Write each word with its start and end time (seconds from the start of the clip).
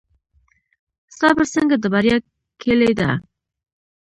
صبر 1.19 1.45
څنګه 1.55 1.75
د 1.79 1.85
بریا 1.93 2.17
کیلي 2.61 2.91
ده؟ 2.99 3.09